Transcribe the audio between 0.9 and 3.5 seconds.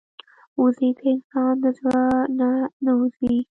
د انسان د زړه نه نه وځي